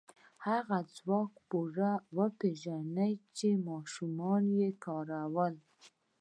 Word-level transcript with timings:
هغه 0.47 0.77
ځواک 0.95 1.31
به 1.35 1.41
پوره 1.49 1.91
وپېژنئ 2.17 3.13
چې 3.37 3.47
ماشومې 3.67 4.67
کارولی 4.83 5.61
و. 5.65 5.65